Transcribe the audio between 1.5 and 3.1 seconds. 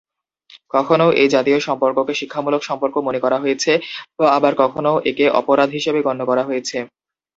সম্পর্ককে শিক্ষামূলক সম্পর্ক